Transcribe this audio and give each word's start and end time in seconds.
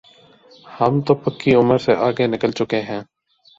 ہم 0.69 0.93
تو 1.01 1.13
پکی 1.15 1.51
عمر 1.55 1.77
سے 1.77 1.93
آگے 2.07 2.25
نکل 2.27 2.51
چکے 2.51 2.81
ہیں۔ 2.81 3.01